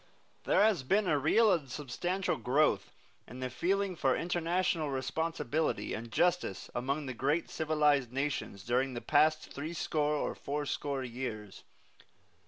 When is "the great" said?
7.05-7.51